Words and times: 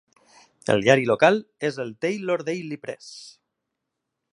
El 0.73 0.81
diari 0.85 1.05
local 1.11 1.37
és 1.71 1.77
el 1.85 1.95
'Taylor 2.01 2.45
Daily 2.49 2.83
Press'. 2.87 3.13